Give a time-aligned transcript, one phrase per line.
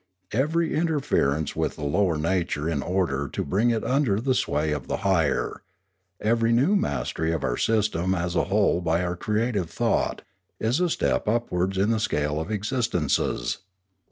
[0.31, 4.87] Every interference with the lower nature in order to bring it under the sway of
[4.87, 5.61] the higher,
[6.19, 10.23] every new mastery of our systems as a whole by our creative thought,
[10.59, 13.59] is a step upwards in the scale of existences.